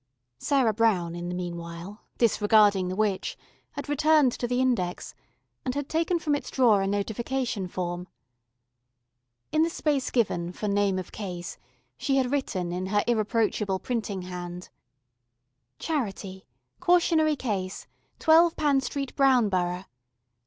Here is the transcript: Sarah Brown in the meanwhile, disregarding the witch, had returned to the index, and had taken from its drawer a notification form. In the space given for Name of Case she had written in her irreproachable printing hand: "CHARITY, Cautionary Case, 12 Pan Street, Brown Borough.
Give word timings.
Sarah 0.39 0.73
Brown 0.73 1.13
in 1.13 1.29
the 1.29 1.35
meanwhile, 1.35 2.01
disregarding 2.17 2.87
the 2.87 2.95
witch, 2.95 3.37
had 3.73 3.87
returned 3.87 4.31
to 4.31 4.47
the 4.47 4.59
index, 4.59 5.13
and 5.63 5.75
had 5.75 5.87
taken 5.89 6.17
from 6.17 6.33
its 6.33 6.49
drawer 6.49 6.81
a 6.81 6.87
notification 6.87 7.67
form. 7.67 8.07
In 9.51 9.61
the 9.61 9.69
space 9.69 10.09
given 10.09 10.53
for 10.53 10.67
Name 10.67 10.97
of 10.97 11.11
Case 11.11 11.59
she 11.99 12.15
had 12.17 12.31
written 12.31 12.71
in 12.71 12.87
her 12.87 13.03
irreproachable 13.05 13.77
printing 13.77 14.23
hand: 14.23 14.69
"CHARITY, 15.77 16.47
Cautionary 16.79 17.35
Case, 17.35 17.85
12 18.17 18.55
Pan 18.55 18.81
Street, 18.81 19.15
Brown 19.15 19.49
Borough. 19.49 19.85